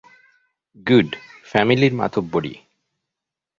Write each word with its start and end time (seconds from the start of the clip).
Good 0.87 1.09
ফ্যামিলির 1.49 1.93
মাতব্বরি! 1.93 2.53